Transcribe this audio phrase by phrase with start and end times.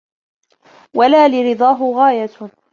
[0.93, 2.51] وَلَا لِرِضَاهُ غَايَةٌ